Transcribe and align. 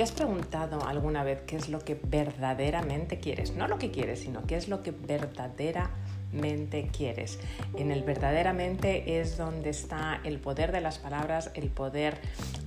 ¿Te 0.00 0.04
has 0.04 0.12
preguntado 0.12 0.86
alguna 0.86 1.22
vez 1.24 1.42
qué 1.42 1.56
es 1.56 1.68
lo 1.68 1.80
que 1.80 1.94
verdaderamente 1.94 3.18
quieres? 3.18 3.54
No 3.54 3.68
lo 3.68 3.76
que 3.76 3.90
quieres, 3.90 4.20
sino 4.20 4.46
qué 4.46 4.56
es 4.56 4.66
lo 4.66 4.82
que 4.82 4.92
verdaderamente 4.92 6.88
quieres. 6.90 7.38
En 7.76 7.90
el 7.90 8.02
verdaderamente 8.02 9.20
es 9.20 9.36
donde 9.36 9.68
está 9.68 10.22
el 10.24 10.40
poder 10.40 10.72
de 10.72 10.80
las 10.80 10.98
palabras, 10.98 11.50
el 11.52 11.68
poder 11.68 12.18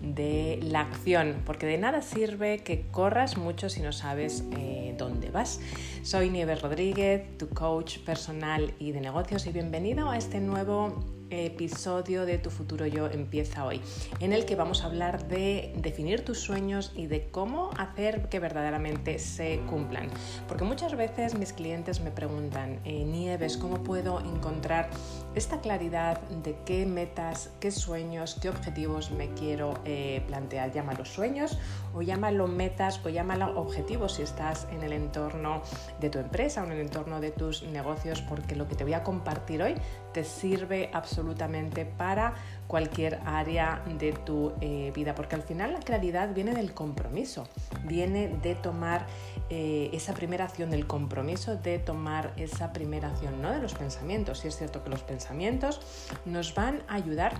de 0.04 0.60
la 0.62 0.82
acción, 0.82 1.42
porque 1.44 1.66
de 1.66 1.80
nada 1.80 2.04
sirve 2.04 2.60
que 2.60 2.86
corras 2.92 3.36
mucho 3.36 3.68
si 3.68 3.82
no 3.82 3.94
sabes 3.94 4.44
eh, 4.56 4.94
dónde 5.00 5.32
vas. 5.32 5.60
Soy 6.04 6.30
Nieves 6.30 6.62
Rodríguez, 6.62 7.36
tu 7.40 7.50
coach 7.50 7.98
personal 7.98 8.76
y 8.78 8.92
de 8.92 9.02
negocios 9.02 9.48
y 9.48 9.52
bienvenido 9.52 10.12
a 10.12 10.20
este 10.20 10.40
nuevo 10.40 11.04
episodio 11.30 12.26
de 12.26 12.38
Tu 12.38 12.50
futuro 12.50 12.86
yo 12.86 13.08
empieza 13.08 13.66
hoy, 13.66 13.82
en 14.20 14.34
el 14.34 14.46
que 14.46 14.56
vamos 14.56 14.84
a 14.84 14.88
hablar 14.88 15.28
de 15.28 15.74
definir 15.78 16.24
tus 16.26 16.40
sueños 16.40 16.92
y 16.96 17.08
de 17.08 17.30
cómo 17.30 17.72
hacer 17.78 18.30
que 18.30 18.40
verdaderamente 18.40 19.20
se 19.20 19.60
cumplan. 19.70 20.10
Porque 20.48 20.64
muchas 20.64 20.96
veces 20.96 21.36
mis 21.36 21.54
clientes 21.54 22.02
me 22.02 22.12
preguntan, 22.12 22.80
eh, 22.86 23.04
Nieves, 23.06 23.58
¿cómo 23.58 23.84
puedo 23.84 24.20
encontrar 24.20 24.90
esta 25.36 25.62
claridad 25.62 26.22
de 26.44 26.56
qué 26.66 26.86
metas, 26.86 27.52
qué 27.60 27.72
sueños, 27.72 28.38
qué 28.42 28.50
objetivos 28.50 29.12
me 29.12 29.34
quiero 29.34 29.74
eh, 29.86 30.24
plantear? 30.28 30.72
Llámalo 30.72 31.06
sueños 31.06 31.58
o 31.94 32.02
llámalo 32.02 32.48
metas 32.48 33.00
o 33.04 33.10
llámalo 33.10 33.60
objetivos 33.60 34.14
si 34.14 34.22
estás 34.24 34.68
en 34.72 34.84
el 34.84 34.94
entorno 34.94 35.62
de 36.00 36.10
tu 36.10 36.20
empresa 36.20 36.62
o 36.62 36.66
en 36.66 36.74
el 36.74 36.80
entorno 36.80 37.20
de 37.20 37.32
tus 37.32 37.64
negocios, 37.64 38.22
porque 38.22 38.56
lo 38.56 38.68
que 38.68 38.76
te 38.76 38.84
voy 38.84 38.94
a 38.94 39.04
compartir 39.04 39.62
hoy 39.62 39.76
te 40.14 40.24
sirve 40.24 40.90
absolutamente 40.94 41.86
para 41.86 42.36
cualquier 42.68 43.20
área 43.26 43.84
de 44.00 44.14
tu 44.14 44.54
eh, 44.62 44.92
vida, 44.96 45.14
porque 45.14 45.36
al 45.36 45.44
final 45.44 45.74
la 45.74 45.80
claridad 45.80 46.34
viene 46.34 46.56
del 46.56 46.74
compromiso, 46.74 47.48
viene 47.84 48.30
de 48.42 48.56
tomar 48.56 49.06
eh, 49.52 49.92
esa 49.94 50.14
primera 50.14 50.46
acción, 50.46 50.72
del 50.72 50.88
compromiso 50.88 51.56
de 51.56 51.78
tomar 51.80 52.34
esa 52.38 52.74
primera 52.74 53.10
acción, 53.10 53.42
no 53.42 53.52
de 53.52 53.60
los 53.60 53.74
pensamientos. 53.74 54.44
Y 54.46 54.48
es 54.48 54.58
cierto 54.58 54.84
que 54.84 54.90
los 54.90 55.04
pensamientos 55.04 55.82
nos 56.26 56.56
van 56.56 56.82
a 56.88 56.96
ayudar 56.96 57.40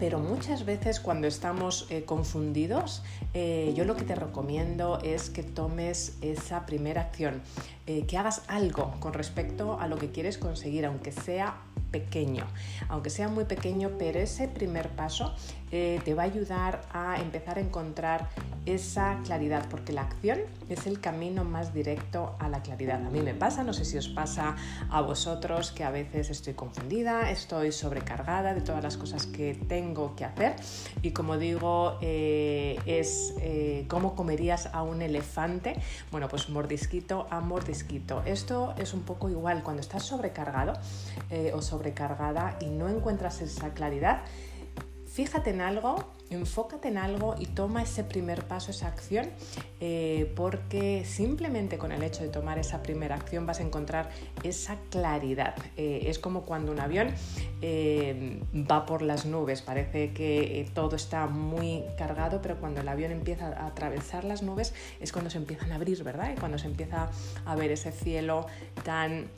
pero 0.00 0.20
muchas 0.20 0.64
veces 0.64 1.00
cuando 1.00 1.26
estamos 1.26 1.86
eh, 1.90 2.04
confundidos, 2.04 3.02
yo 3.74 3.84
lo 3.84 3.96
que 3.96 4.04
te 4.04 4.14
recomiendo 4.14 5.00
es 5.02 5.28
que 5.28 5.42
tomes 5.42 6.16
esa 6.20 6.66
primera 6.66 7.02
acción, 7.02 7.40
que 7.84 8.16
hagas 8.16 8.42
algo 8.48 8.94
con 9.00 9.12
respecto 9.12 9.78
a 9.80 9.88
lo 9.88 9.96
que 9.96 10.10
quieres 10.10 10.38
conseguir, 10.38 10.86
aunque 10.86 11.10
sea 11.10 11.62
pequeño, 11.90 12.46
aunque 12.88 13.10
sea 13.10 13.28
muy 13.28 13.44
pequeño, 13.44 13.92
pero 13.98 14.18
ese 14.18 14.48
primer 14.48 14.88
paso 14.90 15.34
eh, 15.70 16.00
te 16.04 16.14
va 16.14 16.22
a 16.22 16.26
ayudar 16.26 16.80
a 16.92 17.20
empezar 17.20 17.58
a 17.58 17.60
encontrar 17.60 18.30
esa 18.64 19.18
claridad, 19.24 19.66
porque 19.70 19.92
la 19.92 20.02
acción 20.02 20.38
es 20.68 20.86
el 20.86 21.00
camino 21.00 21.44
más 21.44 21.74
directo 21.74 22.34
a 22.38 22.48
la 22.48 22.62
claridad. 22.62 23.04
A 23.04 23.10
mí 23.10 23.20
me 23.20 23.34
pasa, 23.34 23.64
no 23.64 23.72
sé 23.72 23.84
si 23.84 23.98
os 23.98 24.08
pasa 24.08 24.56
a 24.90 25.00
vosotros, 25.02 25.70
que 25.72 25.84
a 25.84 25.90
veces 25.90 26.30
estoy 26.30 26.54
confundida, 26.54 27.30
estoy 27.30 27.72
sobrecargada 27.72 28.54
de 28.54 28.62
todas 28.62 28.82
las 28.82 28.96
cosas 28.96 29.26
que 29.26 29.54
tengo 29.68 30.16
que 30.16 30.24
hacer 30.24 30.56
y 31.02 31.10
como 31.10 31.36
digo, 31.36 31.98
eh, 32.00 32.78
es 32.86 33.34
eh, 33.40 33.84
cómo 33.88 34.14
comerías 34.14 34.66
a 34.72 34.82
un 34.82 35.02
elefante, 35.02 35.76
bueno, 36.10 36.28
pues 36.28 36.48
mordisquito 36.48 37.26
a 37.30 37.40
mordisquito. 37.40 38.22
Esto 38.24 38.74
es 38.78 38.94
un 38.94 39.02
poco 39.02 39.28
igual 39.28 39.62
cuando 39.62 39.80
estás 39.80 40.02
sobrecargado 40.02 40.74
o 41.52 41.62
sobrecargada 41.78 42.58
y 42.60 42.66
no 42.66 42.88
encuentras 42.88 43.40
esa 43.40 43.72
claridad 43.72 44.22
fíjate 45.18 45.50
en 45.50 45.60
algo, 45.60 45.96
enfócate 46.30 46.86
en 46.86 46.96
algo 46.96 47.34
y 47.36 47.46
toma 47.46 47.82
ese 47.82 48.04
primer 48.04 48.44
paso, 48.44 48.70
esa 48.70 48.86
acción, 48.86 49.28
eh, 49.80 50.32
porque 50.36 51.04
simplemente 51.04 51.76
con 51.76 51.90
el 51.90 52.04
hecho 52.04 52.22
de 52.22 52.28
tomar 52.28 52.56
esa 52.56 52.84
primera 52.84 53.16
acción 53.16 53.44
vas 53.44 53.58
a 53.58 53.64
encontrar 53.64 54.10
esa 54.44 54.76
claridad. 54.90 55.56
Eh, 55.76 56.04
es 56.06 56.20
como 56.20 56.42
cuando 56.42 56.70
un 56.70 56.78
avión 56.78 57.08
eh, 57.62 58.40
va 58.54 58.86
por 58.86 59.02
las 59.02 59.26
nubes, 59.26 59.60
parece 59.60 60.12
que 60.12 60.70
todo 60.72 60.94
está 60.94 61.26
muy 61.26 61.82
cargado, 61.96 62.40
pero 62.40 62.60
cuando 62.60 62.80
el 62.80 62.88
avión 62.88 63.10
empieza 63.10 63.48
a 63.48 63.66
atravesar 63.66 64.22
las 64.22 64.44
nubes 64.44 64.72
es 65.00 65.10
cuando 65.10 65.30
se 65.30 65.38
empiezan 65.38 65.72
a 65.72 65.74
abrir, 65.74 66.00
¿verdad? 66.04 66.32
Y 66.36 66.38
cuando 66.38 66.58
se 66.58 66.68
empieza 66.68 67.10
a 67.44 67.56
ver 67.56 67.72
ese 67.72 67.90
cielo 67.90 68.46
tan 68.84 69.28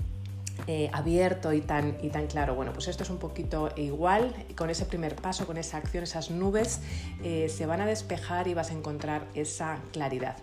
eh, 0.66 0.90
abierto 0.92 1.52
y 1.52 1.60
tan, 1.60 1.96
y 2.02 2.08
tan 2.08 2.26
claro. 2.26 2.54
Bueno, 2.54 2.72
pues 2.72 2.88
esto 2.88 3.02
es 3.02 3.10
un 3.10 3.18
poquito 3.18 3.70
igual, 3.76 4.34
con 4.56 4.70
ese 4.70 4.84
primer 4.84 5.16
paso, 5.16 5.46
con 5.46 5.56
esa 5.56 5.78
acción, 5.78 6.04
esas 6.04 6.30
nubes 6.30 6.80
eh, 7.22 7.48
se 7.48 7.66
van 7.66 7.80
a 7.80 7.86
despejar 7.86 8.48
y 8.48 8.54
vas 8.54 8.70
a 8.70 8.74
encontrar 8.74 9.26
esa 9.34 9.78
claridad. 9.92 10.36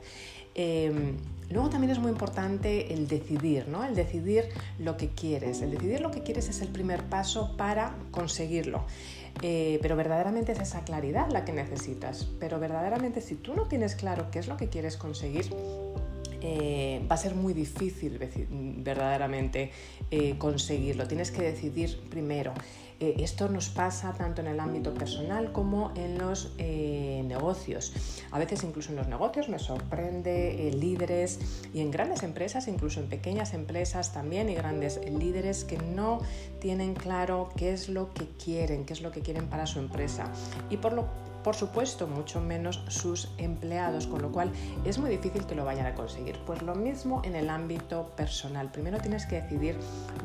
Em, 0.55 1.17
luego 1.51 1.69
también 1.69 1.91
es 1.91 1.99
muy 1.99 2.11
importante 2.11 2.91
el 2.93 3.07
decidir, 3.07 3.67
¿no? 3.67 3.83
El 3.83 3.93
decidir 3.93 4.49
lo 4.79 4.97
que 4.97 5.09
quieres. 5.09 5.61
El 5.61 5.71
decidir 5.71 6.01
lo 6.01 6.09
que 6.09 6.23
quieres 6.23 6.49
es 6.49 6.61
el 6.61 6.69
primer 6.69 7.03
paso 7.03 7.55
para 7.57 7.95
conseguirlo. 8.11 8.83
Eh, 9.43 9.77
pero 9.83 9.95
verdaderamente 9.95 10.51
es 10.53 10.59
esa 10.59 10.83
claridad 10.83 11.29
la 11.29 11.45
que 11.45 11.53
necesitas. 11.53 12.27
Pero 12.39 12.59
verdaderamente 12.59 13.21
si 13.21 13.35
tú 13.35 13.53
no 13.53 13.67
tienes 13.67 13.95
claro 13.95 14.31
qué 14.31 14.39
es 14.39 14.47
lo 14.47 14.57
que 14.57 14.67
quieres 14.67 14.97
conseguir, 14.97 15.45
eh, 16.41 16.76
va 17.09 17.15
a 17.15 17.17
ser 17.17 17.35
muy 17.35 17.53
difícil 17.53 18.19
verdaderamente 18.83 19.71
eh, 20.11 20.37
conseguirlo. 20.37 21.07
Tienes 21.07 21.31
que 21.31 21.41
decidir 21.41 21.99
primero. 22.09 22.53
Eh, 22.99 23.15
esto 23.19 23.47
nos 23.47 23.69
pasa 23.69 24.13
tanto 24.13 24.41
en 24.41 24.47
el 24.47 24.59
ámbito 24.59 24.93
personal 24.93 25.51
como 25.51 25.91
en 25.95 26.17
los 26.17 26.55
negocios. 26.57 27.93
A 28.31 28.39
veces 28.39 28.63
incluso 28.63 28.89
en 28.89 28.95
los 28.95 29.07
negocios 29.07 29.49
me 29.49 29.59
sorprende 29.59 30.71
líderes 30.73 31.39
y 31.73 31.81
en 31.81 31.91
grandes 31.91 32.23
empresas, 32.23 32.67
incluso 32.67 32.99
en 32.99 33.07
pequeñas 33.07 33.53
empresas 33.53 34.13
también 34.13 34.49
y 34.49 34.55
grandes 34.55 34.99
líderes 35.09 35.63
que 35.63 35.77
no 35.77 36.21
tienen 36.59 36.95
claro 36.95 37.49
qué 37.55 37.73
es 37.73 37.89
lo 37.89 38.13
que 38.13 38.27
quieren, 38.43 38.85
qué 38.85 38.93
es 38.93 39.01
lo 39.01 39.11
que 39.11 39.21
quieren 39.21 39.47
para 39.47 39.67
su 39.67 39.79
empresa. 39.79 40.31
Y 40.69 40.77
por 40.77 40.93
lo 40.93 41.26
por 41.43 41.55
supuesto, 41.55 42.07
mucho 42.07 42.41
menos 42.41 42.83
sus 42.87 43.31
empleados, 43.37 44.07
con 44.07 44.21
lo 44.21 44.31
cual 44.31 44.51
es 44.85 44.97
muy 44.97 45.09
difícil 45.09 45.45
que 45.45 45.55
lo 45.55 45.65
vayan 45.65 45.85
a 45.85 45.95
conseguir. 45.95 46.37
Pues 46.45 46.61
lo 46.61 46.75
mismo 46.75 47.21
en 47.23 47.35
el 47.35 47.49
ámbito 47.49 48.11
personal. 48.15 48.71
Primero 48.71 48.99
tienes 48.99 49.25
que 49.25 49.41
decidir 49.41 49.77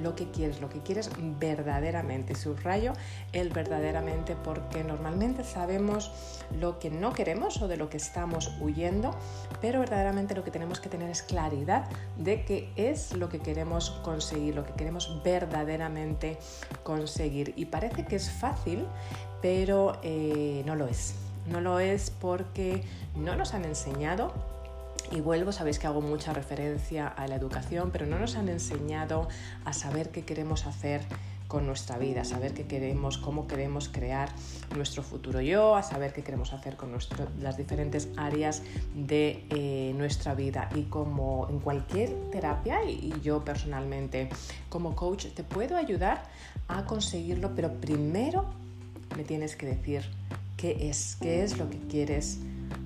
lo 0.02 0.14
que 0.14 0.30
quieres, 0.30 0.60
lo 0.60 0.68
que 0.68 0.80
quieres 0.80 1.10
verdaderamente. 1.38 2.34
Subrayo 2.34 2.92
el 3.32 3.50
verdaderamente 3.50 4.36
porque 4.36 4.84
normalmente 4.84 5.44
sabemos 5.44 6.10
lo 6.58 6.78
que 6.78 6.90
no 6.90 7.12
queremos 7.12 7.60
o 7.62 7.68
de 7.68 7.76
lo 7.76 7.88
que 7.88 7.96
estamos 7.96 8.52
huyendo, 8.60 9.14
pero 9.60 9.80
verdaderamente 9.80 10.34
lo 10.34 10.44
que 10.44 10.50
tenemos 10.50 10.80
que 10.80 10.88
tener 10.88 11.10
es 11.10 11.22
claridad 11.22 11.88
de 12.16 12.44
qué 12.44 12.72
es 12.76 13.12
lo 13.14 13.28
que 13.28 13.40
queremos 13.40 13.90
conseguir, 14.02 14.54
lo 14.54 14.64
que 14.64 14.72
queremos 14.72 15.22
verdaderamente 15.22 16.38
conseguir. 16.82 17.52
Y 17.56 17.66
parece 17.66 18.04
que 18.04 18.16
es 18.16 18.30
fácil, 18.30 18.86
pero 19.42 19.98
eh, 20.02 20.62
no 20.64 20.76
lo 20.76 20.86
es. 20.86 21.14
No 21.46 21.60
lo 21.60 21.80
es 21.80 22.10
porque 22.10 22.84
no 23.16 23.34
nos 23.36 23.52
han 23.52 23.64
enseñado 23.64 24.32
y 25.10 25.20
vuelvo, 25.20 25.52
sabéis 25.52 25.78
que 25.78 25.86
hago 25.86 26.00
mucha 26.00 26.32
referencia 26.32 27.08
a 27.08 27.26
la 27.26 27.34
educación, 27.34 27.90
pero 27.92 28.06
no 28.06 28.18
nos 28.18 28.36
han 28.36 28.48
enseñado 28.48 29.28
a 29.64 29.72
saber 29.72 30.10
qué 30.10 30.24
queremos 30.24 30.66
hacer 30.66 31.02
con 31.48 31.66
nuestra 31.66 31.98
vida, 31.98 32.22
a 32.22 32.24
saber 32.24 32.54
qué 32.54 32.66
queremos, 32.66 33.18
cómo 33.18 33.46
queremos 33.46 33.90
crear 33.90 34.30
nuestro 34.74 35.02
futuro 35.02 35.42
yo, 35.42 35.76
a 35.76 35.82
saber 35.82 36.14
qué 36.14 36.22
queremos 36.22 36.54
hacer 36.54 36.76
con 36.76 36.96
las 37.42 37.56
diferentes 37.58 38.08
áreas 38.16 38.62
de 38.94 39.44
eh, 39.50 39.92
nuestra 39.94 40.34
vida. 40.34 40.70
Y 40.74 40.84
como 40.84 41.46
en 41.50 41.58
cualquier 41.58 42.14
terapia, 42.30 42.82
y 42.84 43.12
yo 43.22 43.44
personalmente 43.44 44.30
como 44.70 44.96
coach, 44.96 45.26
te 45.26 45.44
puedo 45.44 45.76
ayudar 45.76 46.22
a 46.68 46.86
conseguirlo, 46.86 47.54
pero 47.54 47.70
primero 47.82 48.61
me 49.16 49.24
tienes 49.24 49.56
que 49.56 49.66
decir 49.66 50.02
qué 50.56 50.88
es, 50.88 51.16
qué 51.20 51.42
es 51.42 51.58
lo 51.58 51.68
que 51.68 51.78
quieres 51.78 52.38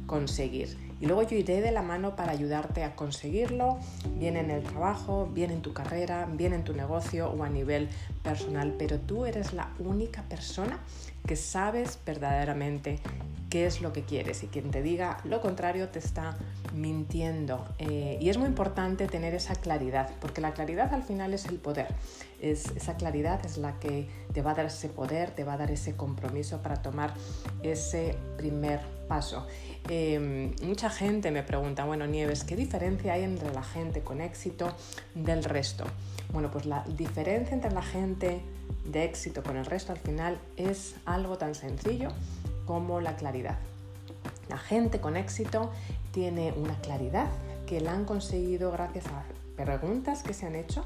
conseguir. 0.07 0.77
Y 0.99 1.07
luego 1.07 1.23
yo 1.25 1.37
iré 1.37 1.61
de 1.61 1.73
la 1.73 1.83
mano 1.83 2.17
para 2.17 2.33
ayudarte 2.33 2.83
a 2.83 2.97
conseguirlo, 2.97 3.79
bien 4.19 4.37
en 4.37 4.51
el 4.51 4.63
trabajo, 4.63 5.29
bien 5.33 5.51
en 5.51 5.61
tu 5.61 5.75
carrera, 5.75 6.27
bien 6.27 6.55
en 6.55 6.65
tu 6.65 6.73
negocio 6.73 7.29
o 7.29 7.43
a 7.43 7.51
nivel 7.51 7.89
personal. 8.23 8.75
Pero 8.79 8.99
tú 8.99 9.27
eres 9.27 9.53
la 9.53 9.69
única 9.79 10.23
persona 10.23 10.79
que 11.27 11.37
sabes 11.37 11.99
verdaderamente 12.07 13.01
qué 13.51 13.67
es 13.67 13.81
lo 13.81 13.93
que 13.93 14.03
quieres 14.03 14.43
y 14.43 14.49
quien 14.49 14.71
te 14.71 14.83
diga 14.83 15.19
lo 15.25 15.41
contrario 15.41 15.89
te 15.89 15.99
está 15.99 16.37
mintiendo. 16.75 17.65
Eh, 17.79 18.19
y 18.21 18.29
es 18.29 18.39
muy 18.39 18.49
importante 18.49 19.07
tener 19.07 19.35
esa 19.35 19.55
claridad, 19.55 20.11
porque 20.21 20.41
la 20.41 20.53
claridad 20.53 20.93
al 20.93 21.03
final 21.03 21.33
es 21.33 21.47
el 21.47 21.57
poder. 21.57 21.89
Es, 22.41 22.67
esa 22.77 22.97
claridad 22.97 23.45
es 23.47 23.57
la 23.57 23.79
que 23.79 24.09
te 24.33 24.43
va 24.43 24.51
a 24.51 24.55
dar 24.55 24.67
ese 24.67 24.89
poder, 24.89 25.31
te 25.31 25.45
va 25.45 25.55
a 25.55 25.57
dar 25.57 25.71
ese 25.71 25.97
compromiso 25.97 26.63
para 26.63 26.83
tomar 26.83 27.15
ese 27.63 28.17
primer 28.37 28.81
paso. 29.09 29.47
Em, 29.89 30.55
mucha 30.63 30.91
gente 30.91 31.31
me 31.31 31.43
pregunta, 31.43 31.85
bueno, 31.85 32.07
Nieves, 32.07 32.45
¿qué 32.45 32.57
diferencia 32.57 33.15
hay 33.15 33.23
entre 33.23 33.53
la 33.53 33.63
gente 33.63 34.03
con 34.03 34.21
éxito 34.21 34.75
del 35.15 35.45
resto? 35.45 35.85
Bueno, 36.33 36.51
pues 36.51 36.67
la 36.67 36.85
diferencia 36.97 37.55
entre 37.55 37.71
la 37.71 37.83
gente 37.83 38.43
de 38.85 39.05
éxito 39.05 39.43
con 39.43 39.57
el 39.57 39.67
resto 39.67 39.93
al 39.93 39.99
final 39.99 40.39
es 40.57 40.95
algo 41.05 41.39
tan 41.39 41.55
sencillo 41.55 42.11
como 42.67 43.01
la 43.01 43.17
claridad. 43.17 43.59
La 44.49 44.59
gente 44.59 45.01
con 45.01 45.17
éxito 45.17 45.73
tiene 46.13 46.53
una 46.53 46.81
claridad 46.81 47.29
que 47.67 47.81
la 47.81 47.93
han 47.93 48.05
conseguido 48.05 48.71
gracias 48.71 49.07
a 49.07 49.25
preguntas 49.57 50.23
que 50.23 50.35
se 50.35 50.47
han 50.47 50.55
hecho 50.55 50.85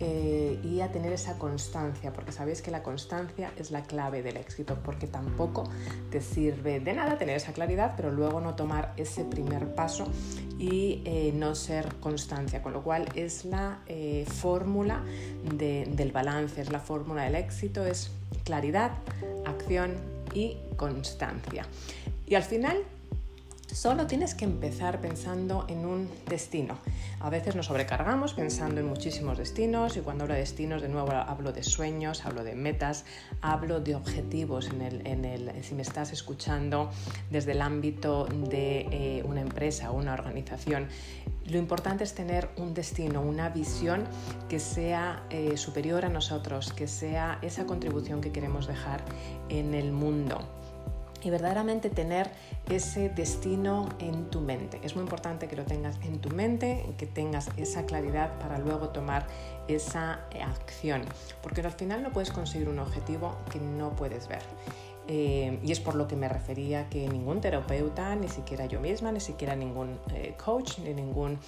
eh, 0.00 0.60
y 0.62 0.80
a 0.80 0.90
tener 0.92 1.12
esa 1.12 1.36
constancia, 1.38 2.12
porque 2.12 2.32
sabéis 2.32 2.62
que 2.62 2.70
la 2.70 2.82
constancia 2.82 3.52
es 3.56 3.70
la 3.70 3.82
clave 3.82 4.22
del 4.22 4.36
éxito, 4.36 4.78
porque 4.84 5.06
tampoco 5.06 5.64
te 6.10 6.20
sirve 6.20 6.80
de 6.80 6.92
nada 6.92 7.18
tener 7.18 7.36
esa 7.36 7.52
claridad, 7.52 7.94
pero 7.96 8.12
luego 8.12 8.40
no 8.40 8.54
tomar 8.54 8.94
ese 8.96 9.24
primer 9.24 9.74
paso 9.74 10.06
y 10.58 11.02
eh, 11.04 11.32
no 11.34 11.54
ser 11.54 11.94
constancia, 12.00 12.62
con 12.62 12.72
lo 12.72 12.82
cual 12.82 13.08
es 13.14 13.44
la 13.44 13.80
eh, 13.86 14.26
fórmula 14.26 15.04
del 15.44 16.12
balance, 16.12 16.60
es 16.60 16.70
la 16.70 16.80
fórmula 16.80 17.22
del 17.22 17.36
éxito, 17.36 17.86
es 17.86 18.10
claridad, 18.44 18.92
acción 19.46 19.94
y 20.34 20.56
constancia. 20.76 21.66
Y 22.26 22.34
al 22.34 22.42
final 22.42 22.78
Solo 23.72 24.06
tienes 24.06 24.34
que 24.34 24.46
empezar 24.46 25.00
pensando 25.00 25.66
en 25.68 25.84
un 25.84 26.08
destino. 26.26 26.78
A 27.20 27.28
veces 27.28 27.54
nos 27.54 27.66
sobrecargamos 27.66 28.32
pensando 28.32 28.80
en 28.80 28.88
muchísimos 28.88 29.36
destinos 29.36 29.96
y 29.98 30.00
cuando 30.00 30.24
hablo 30.24 30.34
de 30.34 30.40
destinos, 30.40 30.80
de 30.80 30.88
nuevo 30.88 31.12
hablo 31.12 31.52
de 31.52 31.62
sueños, 31.62 32.24
hablo 32.24 32.44
de 32.44 32.54
metas, 32.54 33.04
hablo 33.42 33.80
de 33.80 33.94
objetivos. 33.94 34.70
En 34.70 35.24
el, 35.24 35.52
si 35.62 35.74
me 35.74 35.82
estás 35.82 36.12
escuchando 36.12 36.90
desde 37.30 37.52
el 37.52 37.60
ámbito 37.60 38.24
de 38.24 38.88
eh, 38.90 39.22
una 39.26 39.42
empresa 39.42 39.90
o 39.90 39.96
una 39.96 40.14
organización, 40.14 40.88
lo 41.46 41.58
importante 41.58 42.04
es 42.04 42.14
tener 42.14 42.48
un 42.56 42.72
destino, 42.72 43.20
una 43.20 43.50
visión 43.50 44.04
que 44.48 44.60
sea 44.60 45.24
eh, 45.28 45.58
superior 45.58 46.06
a 46.06 46.08
nosotros, 46.08 46.72
que 46.72 46.88
sea 46.88 47.38
esa 47.42 47.66
contribución 47.66 48.22
que 48.22 48.32
queremos 48.32 48.66
dejar 48.66 49.04
en 49.50 49.74
el 49.74 49.92
mundo 49.92 50.57
y 51.22 51.30
verdaderamente 51.30 51.90
tener 51.90 52.30
ese 52.68 53.08
destino 53.08 53.88
en 53.98 54.30
tu 54.30 54.40
mente. 54.40 54.80
Es 54.82 54.94
muy 54.94 55.02
importante 55.02 55.48
que 55.48 55.56
lo 55.56 55.64
tengas 55.64 55.96
en 56.02 56.20
tu 56.20 56.30
mente, 56.30 56.84
que 56.98 57.06
tengas 57.06 57.50
esa 57.56 57.86
claridad 57.86 58.38
para 58.38 58.58
luego 58.58 58.90
tomar 58.90 59.26
esa 59.68 60.20
acción, 60.40 61.02
porque 61.42 61.60
al 61.60 61.72
final 61.72 62.02
no 62.02 62.10
puedes 62.10 62.30
conseguir 62.30 62.68
un 62.68 62.78
objetivo 62.78 63.36
que 63.50 63.58
no 63.58 63.90
puedes 63.96 64.28
ver. 64.28 64.42
Eh, 65.10 65.58
y 65.64 65.72
es 65.72 65.80
por 65.80 65.94
lo 65.94 66.06
que 66.06 66.16
me 66.16 66.28
refería 66.28 66.90
que 66.90 67.08
ningún 67.08 67.40
terapeuta, 67.40 68.14
ni 68.14 68.28
siquiera 68.28 68.66
yo 68.66 68.78
misma, 68.78 69.10
ni 69.10 69.20
siquiera 69.20 69.56
ningún 69.56 69.98
eh, 70.14 70.34
coach, 70.42 70.80
ni 70.80 70.92
ningún 70.92 71.38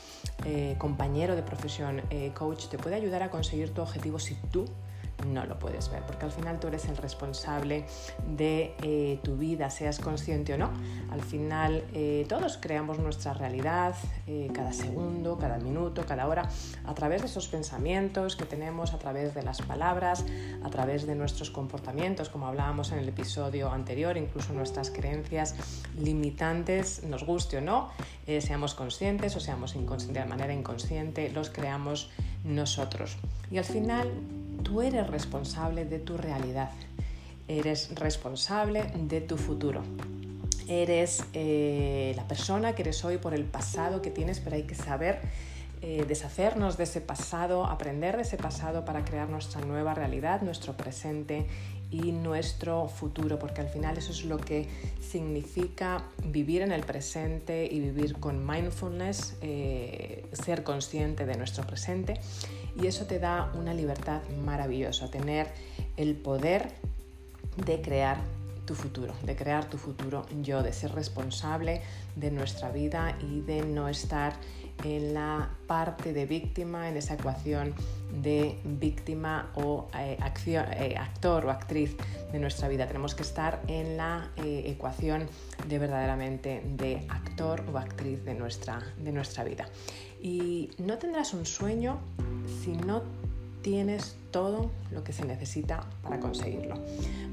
eh, 0.47 0.77
compañero 0.79 1.37
de 1.37 1.43
profesión 1.43 2.01
coach 2.35 2.69
te 2.69 2.79
puede 2.79 2.97
ayudar 2.97 3.23
a 3.23 3.31
conseguir 3.31 3.75
tu 3.75 3.83
objetivo 3.83 4.19
si 4.19 4.35
tú 4.51 4.65
no 5.27 5.45
lo 5.47 5.59
puedes 5.59 5.91
ver, 5.91 6.03
porque 6.07 6.25
al 6.25 6.33
final 6.33 6.59
tú 6.61 6.69
eres 6.69 6.85
el 6.87 6.97
responsable 6.97 7.85
de 8.27 8.75
eh, 8.83 9.19
tu 9.23 9.37
vida, 9.37 9.71
seas 9.71 9.99
consciente 9.99 10.55
o 10.55 10.59
no. 10.59 10.71
Al 11.11 11.23
final 11.23 11.85
eh, 11.93 12.27
todos 12.29 12.59
creamos 12.59 12.99
nuestra 12.99 13.35
realidad 13.35 13.95
eh, 14.27 14.51
cada 14.55 14.73
segundo, 14.73 15.39
cada 15.39 15.59
minuto, 15.59 16.05
cada 16.07 16.27
hora, 16.27 16.49
a 16.85 16.95
través 16.95 17.23
de 17.23 17.29
esos 17.29 17.49
pensamientos 17.49 18.37
que 18.37 18.45
tenemos, 18.45 18.93
a 18.93 18.99
través 18.99 19.35
de 19.35 19.43
las 19.43 19.63
palabras, 19.63 20.25
a 20.63 20.71
través 20.71 21.07
de 21.07 21.15
nuestros 21.15 21.51
comportamientos, 21.51 22.29
como 22.29 22.47
hablábamos 22.47 22.93
en 22.93 22.99
el 22.99 23.09
episodio 23.09 23.71
anterior, 23.71 24.17
incluso 24.17 24.53
nuestras 24.53 24.91
creencias 24.91 25.55
limitantes, 25.99 27.05
nos 27.05 27.25
guste 27.25 27.59
o 27.59 27.61
no, 27.61 27.91
seamos 28.41 28.75
conscientes 28.75 29.35
o 29.37 29.41
seamos 29.41 29.75
inconscientes 29.75 30.23
de 30.23 30.29
manera 30.29 30.53
inconsciente, 30.53 31.31
los 31.31 31.51
creamos 31.51 32.11
nosotros. 32.45 33.17
Y 33.51 33.59
al 33.59 33.65
final 33.65 34.09
Tú 34.63 34.83
eres 34.83 35.07
responsable 35.07 35.85
de 35.85 35.99
tu 35.99 36.17
realidad, 36.17 36.71
eres 37.49 37.95
responsable 37.95 38.85
de 38.95 39.21
tu 39.21 39.37
futuro. 39.37 39.83
Eres 40.69 41.25
eh, 41.33 42.13
la 42.17 42.29
persona 42.29 42.75
que 42.75 42.83
eres 42.83 43.05
hoy 43.05 43.19
por 43.19 43.35
el 43.35 43.45
pasado 43.45 44.03
que 44.03 44.11
tienes, 44.11 44.39
pero 44.39 44.57
hay 44.57 44.63
que 44.63 44.77
saber 44.77 45.21
eh, 45.83 46.05
deshacernos 46.07 46.77
de 46.77 46.85
ese 46.85 47.01
pasado, 47.01 47.65
aprender 47.65 48.17
de 48.17 48.23
ese 48.23 48.37
pasado 48.37 48.85
para 48.85 49.03
crear 49.05 49.29
nuestra 49.31 49.63
nueva 49.63 49.95
realidad, 49.95 50.43
nuestro 50.43 50.77
presente 50.77 51.47
y 51.91 52.13
nuestro 52.13 52.87
futuro, 52.87 53.39
porque 53.39 53.63
al 53.63 53.69
final 53.69 53.97
eso 53.97 54.13
es 54.13 54.25
lo 54.25 54.37
que 54.37 54.69
significa 55.01 56.05
vivir 56.23 56.63
en 56.63 56.71
el 56.71 56.83
presente 56.83 57.67
y 57.71 57.81
vivir 57.81 58.21
con 58.21 58.47
mindfulness, 58.47 59.37
eh, 59.41 60.27
ser 60.33 60.63
consciente 60.63 61.25
de 61.27 61.37
nuestro 61.37 61.67
presente 61.67 62.21
y 62.81 62.87
eso 62.87 63.07
te 63.07 63.19
da 63.19 63.53
una 63.55 63.75
libertad 63.75 64.23
maravillosa, 64.45 65.11
tener 65.11 65.49
el 65.97 66.17
poder 66.17 66.69
de 67.65 67.81
crear 67.83 68.19
tu 68.65 68.75
futuro, 68.75 69.15
de 69.25 69.35
crear 69.35 69.65
tu 69.69 69.79
futuro 69.79 70.25
yo, 70.43 70.63
de 70.63 70.73
ser 70.73 70.93
responsable 70.93 71.83
de 72.17 72.31
nuestra 72.31 72.71
vida 72.71 73.17
y 73.21 73.41
de 73.41 73.63
no 73.63 73.89
estar 73.89 74.35
en 74.85 75.13
la 75.13 75.51
parte 75.67 76.13
de 76.13 76.25
víctima, 76.25 76.89
en 76.89 76.97
esa 76.97 77.15
ecuación 77.15 77.75
de 78.23 78.59
víctima 78.65 79.51
o 79.57 79.89
eh, 79.99 80.19
eh, 80.47 80.95
actor 80.97 81.47
o 81.47 81.51
actriz 81.51 81.97
de 82.33 82.39
nuestra 82.39 82.69
vida. 82.69 82.87
Tenemos 82.87 83.15
que 83.15 83.23
estar 83.23 83.61
en 83.67 83.97
la 83.97 84.31
eh, 84.37 84.63
ecuación 84.67 85.29
de 85.69 85.79
verdaderamente 85.79 86.63
de 86.77 87.05
actor 87.09 87.65
o 87.73 87.79
actriz 87.79 88.25
de 88.25 88.35
nuestra, 88.35 88.81
de 88.99 89.13
nuestra 89.13 89.45
vida. 89.45 89.69
Y 90.23 90.71
no 90.79 90.99
tendrás 90.99 91.35
un 91.35 91.47
sueño 91.47 91.99
si 92.63 92.73
no 92.73 93.03
tienes 93.63 94.17
todo 94.31 94.71
lo 94.91 95.05
que 95.05 95.13
se 95.13 95.25
necesita 95.25 95.85
para 96.03 96.21
conseguirlo. 96.21 96.77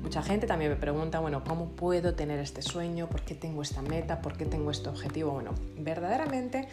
Mucha 0.02 0.22
gente 0.22 0.48
también 0.48 0.72
me 0.72 0.78
pregunta, 0.78 1.20
bueno, 1.20 1.44
¿cómo 1.44 1.68
puedo 1.70 2.16
tener 2.16 2.40
este 2.40 2.62
sueño? 2.62 3.08
¿Por 3.08 3.22
qué 3.22 3.36
tengo 3.36 3.62
esta 3.62 3.82
meta? 3.82 4.22
¿Por 4.22 4.38
qué 4.38 4.46
tengo 4.46 4.72
este 4.72 4.90
objetivo? 4.90 5.32
Bueno, 5.32 5.52
verdaderamente 5.78 6.68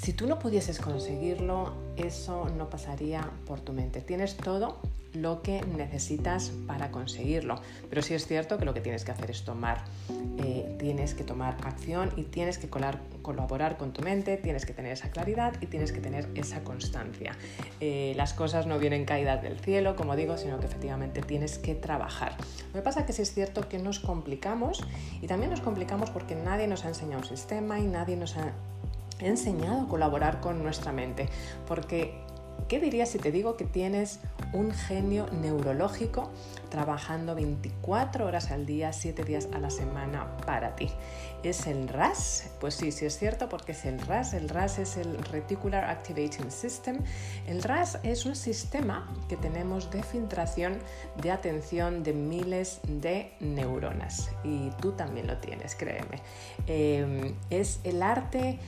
si 0.00 0.14
tú 0.14 0.26
no 0.26 0.38
pudieses 0.38 0.78
conseguirlo, 0.78 1.74
eso 1.96 2.48
no 2.56 2.70
pasaría 2.70 3.28
por 3.46 3.60
tu 3.60 3.74
mente. 3.74 4.00
Tienes 4.00 4.34
todo 4.36 4.78
lo 5.14 5.42
que 5.42 5.62
necesitas 5.76 6.52
para 6.66 6.90
conseguirlo. 6.90 7.60
Pero 7.88 8.02
sí 8.02 8.14
es 8.14 8.26
cierto 8.26 8.58
que 8.58 8.64
lo 8.64 8.74
que 8.74 8.80
tienes 8.80 9.04
que 9.04 9.12
hacer 9.12 9.30
es 9.30 9.44
tomar, 9.44 9.84
eh, 10.38 10.76
tienes 10.78 11.14
que 11.14 11.24
tomar 11.24 11.56
acción 11.64 12.12
y 12.16 12.24
tienes 12.24 12.58
que 12.58 12.68
colaborar 12.68 13.76
con 13.76 13.92
tu 13.92 14.02
mente, 14.02 14.36
tienes 14.36 14.66
que 14.66 14.72
tener 14.72 14.92
esa 14.92 15.10
claridad 15.10 15.54
y 15.60 15.66
tienes 15.66 15.92
que 15.92 16.00
tener 16.00 16.28
esa 16.34 16.62
constancia. 16.62 17.36
Eh, 17.80 18.14
las 18.16 18.34
cosas 18.34 18.66
no 18.66 18.78
vienen 18.78 19.04
caídas 19.04 19.42
del 19.42 19.58
cielo, 19.58 19.96
como 19.96 20.16
digo, 20.16 20.36
sino 20.36 20.60
que 20.60 20.66
efectivamente 20.66 21.22
tienes 21.22 21.58
que 21.58 21.74
trabajar. 21.74 22.36
Lo 22.68 22.80
que 22.80 22.82
pasa 22.82 23.00
es 23.00 23.06
que 23.06 23.12
sí 23.12 23.22
es 23.22 23.32
cierto 23.32 23.68
que 23.68 23.78
nos 23.78 24.00
complicamos 24.00 24.84
y 25.20 25.26
también 25.26 25.50
nos 25.50 25.60
complicamos 25.60 26.10
porque 26.10 26.34
nadie 26.34 26.66
nos 26.66 26.84
ha 26.84 26.88
enseñado 26.88 27.22
un 27.22 27.28
sistema 27.28 27.78
y 27.78 27.86
nadie 27.86 28.16
nos 28.16 28.36
ha 28.36 28.52
enseñado 29.20 29.82
a 29.82 29.88
colaborar 29.88 30.40
con 30.40 30.62
nuestra 30.62 30.92
mente, 30.92 31.28
porque 31.66 32.14
¿qué 32.68 32.80
dirías 32.80 33.10
si 33.10 33.18
te 33.18 33.32
digo 33.32 33.56
que 33.56 33.64
tienes 33.64 34.20
un 34.52 34.72
genio 34.72 35.26
neurológico 35.30 36.30
trabajando 36.68 37.34
24 37.34 38.26
horas 38.26 38.50
al 38.50 38.66
día, 38.66 38.92
7 38.92 39.24
días 39.24 39.48
a 39.52 39.58
la 39.58 39.70
semana 39.70 40.36
para 40.46 40.76
ti? 40.76 40.90
¿Es 41.42 41.66
el 41.66 41.88
RAS? 41.88 42.50
Pues 42.60 42.74
sí, 42.74 42.92
sí 42.92 43.06
es 43.06 43.18
cierto 43.18 43.48
porque 43.48 43.72
es 43.72 43.84
el 43.84 43.98
RAS. 44.00 44.34
El 44.34 44.48
RAS 44.48 44.78
es 44.78 44.96
el 44.96 45.16
Reticular 45.24 45.84
Activating 45.84 46.50
System. 46.50 46.98
El 47.46 47.62
RAS 47.62 47.98
es 48.02 48.26
un 48.26 48.36
sistema 48.36 49.08
que 49.28 49.36
tenemos 49.36 49.90
de 49.90 50.02
filtración 50.02 50.78
de 51.22 51.30
atención 51.30 52.02
de 52.02 52.12
miles 52.12 52.80
de 52.86 53.32
neuronas 53.40 54.30
y 54.44 54.70
tú 54.80 54.92
también 54.92 55.26
lo 55.26 55.38
tienes, 55.38 55.74
créeme. 55.74 56.20
Eh, 56.66 57.34
es 57.48 57.80
el 57.84 58.02
arte 58.02 58.58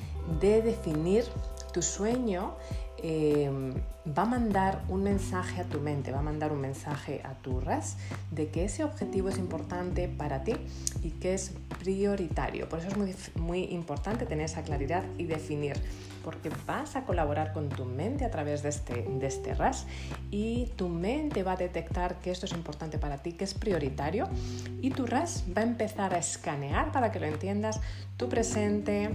de 0.41 0.63
definir 0.63 1.25
tu 1.73 1.83
sueño 1.83 2.57
em, 3.03 3.75
va 4.07 4.23
a 4.23 4.27
mandar 4.27 4.83
un 4.89 5.03
mensaje 5.03 5.61
a 5.61 5.65
tu 5.65 5.81
mente, 5.81 6.13
va 6.13 6.21
a 6.21 6.23
mandar 6.23 6.53
un 6.53 6.61
mensaje 6.61 7.21
a 7.25 7.35
tu 7.35 7.61
RAS 7.61 7.97
de 8.31 8.49
que 8.49 8.65
ese 8.65 8.85
objetivo 8.85 9.29
es 9.29 9.39
importante 9.39 10.09
para 10.09 10.43
ti 10.45 10.55
y 11.03 11.11
que 11.11 11.35
es 11.35 11.53
prioritario. 11.79 12.69
Por 12.69 12.81
eso 12.81 12.89
es 12.89 12.97
muy, 12.97 13.15
muy 13.37 13.65
importante 13.65 14.27
tener 14.27 14.47
esa 14.47 14.63
claridad 14.63 15.05
y 15.19 15.25
definir, 15.25 15.75
porque 16.25 16.51
vas 16.67 16.97
a 16.97 17.05
colaborar 17.05 17.53
con 17.53 17.69
tu 17.69 17.85
mente 17.85 18.25
a 18.25 18.31
través 18.31 18.63
de 18.63 18.71
este, 18.71 19.03
de 19.03 19.27
este 19.27 19.55
RAS 19.55 19.87
y 20.31 20.71
tu 20.77 20.89
mente 20.89 21.43
va 21.43 21.53
a 21.53 21.57
detectar 21.57 22.21
que 22.21 22.31
esto 22.31 22.47
es 22.47 22.53
importante 22.53 22.99
para 22.99 23.19
ti, 23.19 23.33
que 23.33 23.45
es 23.45 23.55
prioritario 23.55 24.29
y 24.81 24.91
tu 24.91 25.07
RAS 25.07 25.45
va 25.57 25.63
a 25.63 25.65
empezar 25.65 26.15
a 26.15 26.19
escanear 26.19 26.93
para 26.93 27.13
que 27.13 27.21
lo 27.21 27.27
entiendas 27.27 27.81
tu 28.17 28.29
presente, 28.29 29.11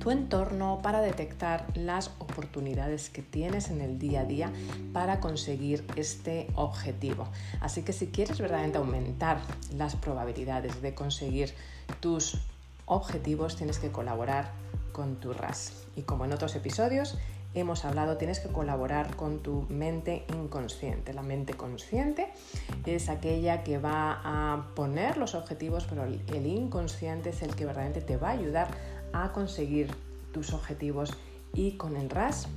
tu 0.00 0.10
entorno 0.10 0.80
para 0.82 1.00
detectar 1.00 1.66
las 1.74 2.08
oportunidades 2.18 3.10
que 3.10 3.22
tienes 3.22 3.70
en 3.70 3.82
el 3.82 3.98
día 3.98 4.22
a 4.22 4.24
día 4.24 4.50
para 4.92 5.20
conseguir 5.20 5.84
este 5.94 6.48
objetivo. 6.54 7.28
Así 7.60 7.82
que 7.82 7.92
si 7.92 8.08
quieres 8.08 8.38
verdaderamente 8.38 8.78
aumentar 8.78 9.40
las 9.76 9.94
probabilidades 9.94 10.80
de 10.82 10.94
conseguir 10.94 11.54
tus 12.00 12.38
objetivos, 12.86 13.56
tienes 13.56 13.78
que 13.78 13.92
colaborar 13.92 14.50
con 14.92 15.16
tu 15.16 15.32
RAS. 15.32 15.84
Y 15.96 16.02
como 16.02 16.24
en 16.24 16.32
otros 16.32 16.56
episodios, 16.56 17.18
hemos 17.54 17.84
hablado, 17.84 18.16
tienes 18.16 18.40
que 18.40 18.48
colaborar 18.48 19.16
con 19.16 19.40
tu 19.40 19.66
mente 19.68 20.24
inconsciente. 20.28 21.12
La 21.12 21.22
mente 21.22 21.54
consciente 21.54 22.28
es 22.86 23.08
aquella 23.08 23.64
que 23.64 23.78
va 23.78 24.20
a 24.24 24.70
poner 24.74 25.18
los 25.18 25.34
objetivos, 25.34 25.86
pero 25.88 26.04
el 26.04 26.46
inconsciente 26.46 27.30
es 27.30 27.42
el 27.42 27.54
que 27.54 27.66
verdaderamente 27.66 28.00
te 28.00 28.16
va 28.16 28.28
a 28.28 28.32
ayudar 28.32 28.68
a 29.12 29.32
conseguir 29.32 29.90
tus 30.32 30.52
objetivos 30.52 31.12
y 31.54 31.72
con 31.72 31.96
el 31.96 32.10
RAS 32.10 32.48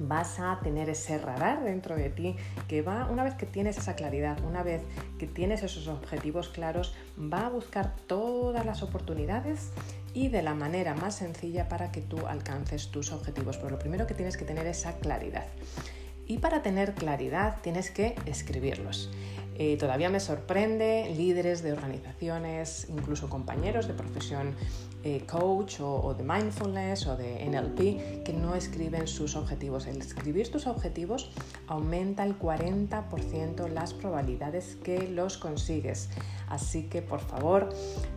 vas 0.00 0.38
a 0.38 0.60
tener 0.62 0.88
ese 0.88 1.18
radar 1.18 1.64
dentro 1.64 1.96
de 1.96 2.10
ti 2.10 2.36
que 2.68 2.82
va, 2.82 3.08
una 3.10 3.24
vez 3.24 3.34
que 3.34 3.46
tienes 3.46 3.78
esa 3.78 3.96
claridad, 3.96 4.38
una 4.44 4.62
vez 4.62 4.82
que 5.18 5.26
tienes 5.26 5.62
esos 5.62 5.88
objetivos 5.88 6.48
claros, 6.48 6.94
va 7.18 7.46
a 7.46 7.48
buscar 7.48 7.96
todas 8.06 8.64
las 8.64 8.82
oportunidades 8.82 9.70
y 10.14 10.28
de 10.28 10.42
la 10.42 10.54
manera 10.54 10.94
más 10.94 11.16
sencilla 11.16 11.68
para 11.68 11.90
que 11.92 12.00
tú 12.00 12.26
alcances 12.26 12.88
tus 12.90 13.12
objetivos. 13.12 13.56
Pero 13.56 13.70
lo 13.70 13.78
primero 13.78 14.06
que 14.06 14.14
tienes 14.14 14.36
que 14.36 14.44
tener 14.44 14.66
es 14.66 14.78
esa 14.78 14.94
claridad. 14.98 15.46
Y 16.26 16.38
para 16.38 16.62
tener 16.62 16.94
claridad 16.94 17.56
tienes 17.62 17.90
que 17.90 18.14
escribirlos. 18.26 19.10
Eh, 19.60 19.76
todavía 19.76 20.08
me 20.08 20.20
sorprende 20.20 21.12
líderes 21.16 21.62
de 21.62 21.72
organizaciones, 21.72 22.86
incluso 22.90 23.28
compañeros 23.28 23.88
de 23.88 23.94
profesión 23.94 24.54
eh, 25.04 25.24
coach 25.30 25.80
o, 25.80 26.14
de 26.14 26.24
mindfulness 26.24 27.06
o 27.06 27.16
de 27.16 27.44
NLP 27.48 28.24
que 28.24 28.32
no 28.32 28.54
escriben 28.54 29.06
sus 29.06 29.36
objetivos. 29.36 29.86
El 29.86 29.98
escribir 29.98 30.50
tus 30.50 30.66
objetivos 30.66 31.30
aumenta 31.66 32.24
el 32.24 32.38
40% 32.38 33.68
las 33.68 33.94
probabilidades 33.94 34.76
que 34.82 35.08
los 35.08 35.38
consigues. 35.38 36.08
Así 36.48 36.84
que 36.84 37.02
por 37.02 37.20
favor 37.20 37.68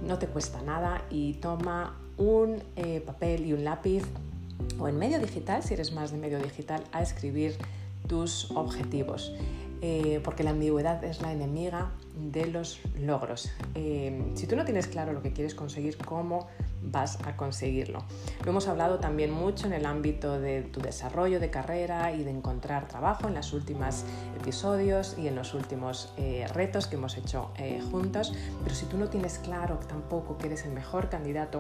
no 0.01 0.17
te 0.17 0.27
cuesta 0.27 0.61
nada 0.61 1.05
y 1.09 1.33
toma 1.33 1.99
un 2.17 2.63
eh, 2.75 3.01
papel 3.05 3.45
y 3.45 3.53
un 3.53 3.63
lápiz 3.63 4.03
o 4.79 4.87
en 4.87 4.97
medio 4.97 5.19
digital, 5.19 5.63
si 5.63 5.73
eres 5.73 5.91
más 5.91 6.11
de 6.11 6.17
medio 6.17 6.39
digital, 6.39 6.83
a 6.91 7.01
escribir 7.01 7.55
tus 8.07 8.49
objetivos. 8.51 9.33
Eh, 9.83 10.21
porque 10.23 10.43
la 10.43 10.51
ambigüedad 10.51 11.03
es 11.03 11.21
la 11.21 11.31
enemiga 11.31 11.89
de 12.15 12.45
los 12.45 12.79
logros. 12.99 13.51
Eh, 13.73 14.31
si 14.35 14.45
tú 14.45 14.55
no 14.55 14.63
tienes 14.63 14.85
claro 14.85 15.11
lo 15.11 15.23
que 15.23 15.33
quieres 15.33 15.55
conseguir, 15.55 15.97
¿cómo 15.97 16.47
vas 16.83 17.17
a 17.25 17.35
conseguirlo? 17.35 18.03
Lo 18.43 18.51
hemos 18.51 18.67
hablado 18.67 18.99
también 18.99 19.31
mucho 19.31 19.65
en 19.65 19.73
el 19.73 19.87
ámbito 19.87 20.39
de 20.39 20.61
tu 20.61 20.81
desarrollo 20.81 21.39
de 21.39 21.49
carrera 21.49 22.11
y 22.11 22.23
de 22.23 22.29
encontrar 22.29 22.87
trabajo 22.87 23.27
en 23.27 23.33
los 23.33 23.53
últimos 23.53 24.03
episodios 24.39 25.15
y 25.17 25.27
en 25.27 25.35
los 25.35 25.55
últimos 25.55 26.13
eh, 26.17 26.45
retos 26.53 26.85
que 26.85 26.95
hemos 26.95 27.17
hecho 27.17 27.51
juntos, 27.91 28.33
pero 28.63 28.75
si 28.75 28.85
tú 28.85 28.97
no 28.97 29.09
tienes 29.09 29.39
claro 29.39 29.79
tampoco 29.87 30.37
que 30.37 30.47
eres 30.47 30.65
el 30.65 30.73
mejor 30.73 31.09
candidato 31.09 31.59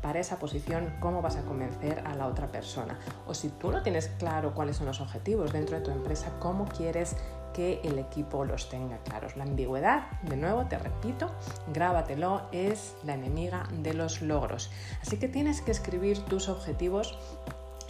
para 0.00 0.20
esa 0.20 0.38
posición, 0.38 0.94
¿cómo 1.00 1.22
vas 1.22 1.36
a 1.36 1.42
convencer 1.42 2.00
a 2.06 2.14
la 2.14 2.26
otra 2.26 2.48
persona? 2.48 2.98
O 3.26 3.34
si 3.34 3.48
tú 3.48 3.70
no 3.70 3.82
tienes 3.82 4.08
claro 4.18 4.54
cuáles 4.54 4.76
son 4.76 4.86
los 4.86 5.00
objetivos 5.00 5.52
dentro 5.52 5.78
de 5.78 5.84
tu 5.84 5.90
empresa, 5.90 6.32
¿cómo 6.38 6.66
quieres 6.66 7.16
que 7.52 7.80
el 7.84 7.98
equipo 7.98 8.44
los 8.44 8.68
tenga 8.68 8.98
claros. 8.98 9.36
La 9.36 9.44
ambigüedad, 9.44 10.10
de 10.22 10.36
nuevo, 10.36 10.66
te 10.66 10.78
repito, 10.78 11.30
grábatelo, 11.72 12.42
es 12.52 12.94
la 13.04 13.14
enemiga 13.14 13.68
de 13.72 13.94
los 13.94 14.22
logros. 14.22 14.70
Así 15.02 15.18
que 15.18 15.28
tienes 15.28 15.60
que 15.60 15.70
escribir 15.70 16.18
tus 16.20 16.48
objetivos 16.48 17.16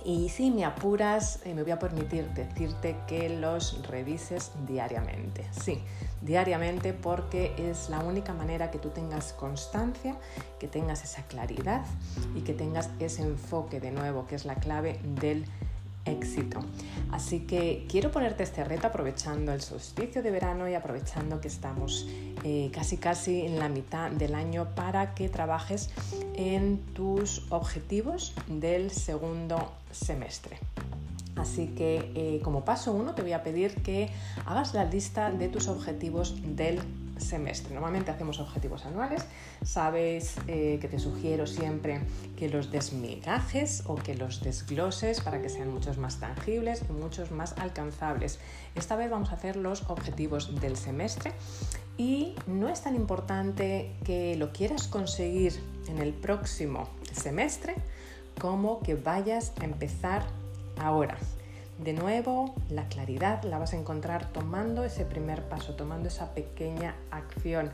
y 0.04 0.28
si 0.28 0.50
me 0.50 0.64
apuras, 0.64 1.40
eh, 1.44 1.54
me 1.54 1.62
voy 1.62 1.72
a 1.72 1.78
permitir 1.78 2.28
decirte 2.30 2.96
que 3.06 3.28
los 3.28 3.86
revises 3.88 4.52
diariamente. 4.66 5.44
Sí, 5.50 5.82
diariamente 6.22 6.92
porque 6.92 7.52
es 7.58 7.90
la 7.90 8.00
única 8.00 8.32
manera 8.32 8.70
que 8.70 8.78
tú 8.78 8.90
tengas 8.90 9.32
constancia, 9.32 10.16
que 10.58 10.68
tengas 10.68 11.02
esa 11.02 11.24
claridad 11.24 11.84
y 12.34 12.42
que 12.42 12.54
tengas 12.54 12.90
ese 13.00 13.22
enfoque 13.22 13.80
de 13.80 13.90
nuevo, 13.90 14.26
que 14.26 14.36
es 14.36 14.44
la 14.44 14.54
clave 14.54 15.00
del 15.20 15.44
éxito. 16.10 16.60
Así 17.10 17.40
que 17.40 17.86
quiero 17.88 18.10
ponerte 18.10 18.42
este 18.42 18.64
reto 18.64 18.86
aprovechando 18.86 19.52
el 19.52 19.62
solsticio 19.62 20.22
de 20.22 20.30
verano 20.30 20.68
y 20.68 20.74
aprovechando 20.74 21.40
que 21.40 21.48
estamos 21.48 22.06
eh, 22.44 22.70
casi 22.72 22.98
casi 22.98 23.42
en 23.42 23.58
la 23.58 23.68
mitad 23.68 24.10
del 24.10 24.34
año 24.34 24.74
para 24.74 25.14
que 25.14 25.28
trabajes 25.28 25.90
en 26.34 26.78
tus 26.94 27.50
objetivos 27.50 28.34
del 28.46 28.90
segundo 28.90 29.72
semestre. 29.90 30.58
Así 31.36 31.68
que 31.68 32.10
eh, 32.14 32.40
como 32.42 32.64
paso 32.64 32.92
uno 32.92 33.14
te 33.14 33.22
voy 33.22 33.32
a 33.32 33.42
pedir 33.42 33.74
que 33.82 34.10
hagas 34.44 34.74
la 34.74 34.84
lista 34.84 35.30
de 35.30 35.48
tus 35.48 35.68
objetivos 35.68 36.34
del 36.44 36.80
semestre. 37.20 37.75
Normalmente 37.75 38.10
hacemos 38.10 38.40
objetivos 38.40 38.87
anuales. 38.87 39.25
Sabes 39.64 40.37
eh, 40.46 40.78
que 40.80 40.88
te 40.88 40.98
sugiero 40.98 41.46
siempre 41.46 42.00
que 42.37 42.48
los 42.48 42.70
desmigajes 42.70 43.82
o 43.87 43.96
que 43.96 44.14
los 44.14 44.42
desgloses 44.42 45.20
para 45.20 45.40
que 45.42 45.48
sean 45.48 45.72
muchos 45.72 45.98
más 45.98 46.20
tangibles 46.20 46.82
y 46.88 46.92
muchos 46.92 47.30
más 47.30 47.54
alcanzables. 47.58 48.38
Esta 48.75 48.96
vez 48.96 49.10
vamos 49.10 49.30
a 49.30 49.34
hacer 49.34 49.56
los 49.56 49.88
objetivos 49.88 50.60
del 50.60 50.76
semestre 50.76 51.32
y 51.96 52.34
no 52.46 52.68
es 52.68 52.82
tan 52.82 52.94
importante 52.94 53.92
que 54.04 54.37
lo 54.37 54.52
quieras 54.52 54.87
conseguir 54.88 55.60
en 55.88 55.98
el 55.98 56.12
próximo 56.12 56.88
semestre 57.12 57.75
como 58.38 58.80
que 58.80 58.94
vayas 58.94 59.52
a 59.60 59.64
empezar 59.64 60.25
ahora. 60.78 61.18
De 61.78 61.92
nuevo, 61.92 62.56
la 62.70 62.88
claridad 62.88 63.44
la 63.44 63.58
vas 63.58 63.73
a 63.73 63.76
encontrar 63.76 64.32
tomando 64.32 64.82
ese 64.82 65.04
primer 65.04 65.49
paso, 65.49 65.75
tomando 65.76 66.08
esa 66.08 66.35
pequeña 66.35 66.97
acción, 67.12 67.70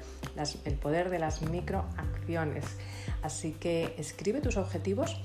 el 0.67 0.75
poder 0.75 1.09
de 1.09 1.19
las 1.19 1.41
microacciones. 1.41 2.67
Así 3.23 3.53
que 3.53 3.95
escribe 3.97 4.43
tus 4.43 4.59
objetivos 4.59 5.19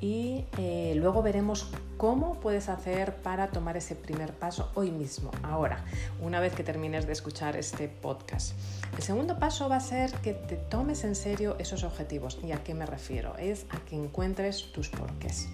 y 0.00 0.46
eh, 0.58 0.94
luego 0.96 1.22
veremos 1.22 1.70
cómo 1.96 2.40
puedes 2.40 2.68
hacer 2.68 3.14
para 3.22 3.50
tomar 3.50 3.76
ese 3.76 3.94
primer 3.94 4.32
paso 4.32 4.72
hoy 4.74 4.90
mismo, 4.90 5.30
ahora, 5.44 5.84
una 6.20 6.40
vez 6.40 6.54
que 6.54 6.64
termines 6.64 7.06
de 7.06 7.12
escuchar 7.12 7.56
este 7.56 7.86
podcast. 7.86 8.56
El 8.96 9.04
segundo 9.04 9.38
paso 9.38 9.68
va 9.68 9.76
a 9.76 9.80
ser 9.80 10.12
que 10.16 10.32
te 10.32 10.56
tomes 10.56 11.04
en 11.04 11.14
serio 11.14 11.54
esos 11.60 11.84
objetivos. 11.84 12.40
¿Y 12.44 12.50
a 12.50 12.64
qué 12.64 12.74
me 12.74 12.84
refiero? 12.84 13.36
Es 13.38 13.66
a 13.70 13.78
que 13.88 13.94
encuentres 13.94 14.72
tus 14.72 14.88
porqués. 14.88 15.48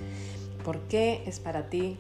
¿Por 0.65 0.81
qué 0.89 1.23
es 1.27 1.41
para 1.41 1.69
ti 1.69 1.99